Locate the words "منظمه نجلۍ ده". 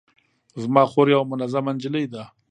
1.31-2.23